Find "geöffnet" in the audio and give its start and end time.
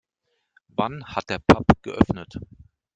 1.83-2.39